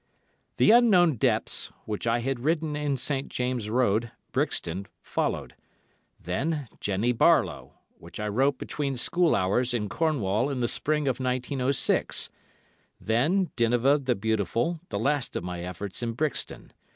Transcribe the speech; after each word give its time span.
"The 0.57 0.71
Unknown 0.71 1.17
Depths," 1.17 1.67
which 1.85 2.07
I 2.07 2.21
had 2.21 2.39
written 2.39 2.75
in 2.75 2.97
St. 2.97 3.27
James' 3.29 3.69
Road, 3.69 4.09
Brixton, 4.31 4.87
followed; 4.99 5.53
then 6.19 6.67
"Jennie 6.79 7.13
Barlowe," 7.13 7.73
which 7.99 8.19
I 8.19 8.27
wrote 8.27 8.57
between 8.57 8.97
school 8.97 9.35
hours 9.35 9.75
in 9.75 9.89
Cornwall 9.89 10.49
in 10.49 10.57
the 10.59 10.67
Spring 10.67 11.07
of 11.07 11.19
1906; 11.19 12.31
then 12.99 13.51
"Dinevah 13.55 13.99
the 14.03 14.15
Beautiful," 14.15 14.79
the 14.89 14.97
last 14.97 15.35
of 15.35 15.43
my 15.43 15.61
efforts 15.63 16.01
in 16.01 16.13
Brixton. 16.13 16.73